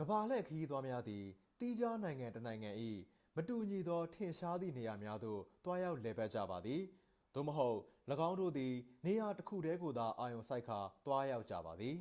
[0.00, 1.24] ကမ္ဘာလှည့်ခရီးသွားများသည်
[1.58, 2.70] သီးခြားနိုင်ငံတစ်နိုင်ငံ၏
[3.36, 6.80] မတူညီသော ထင်ရှားသည့်နေရာများသို့ သွားရောက်လည်ပတ်ကြပါသည်
[7.34, 7.78] သို့မဟုတ်
[8.28, 8.72] ၎င်းတို့သည်
[9.06, 11.96] နေရာ တစ် ခုတည်းကိုသာအာရုံစိုက်ကာ သွားရောက်ကြပါသည်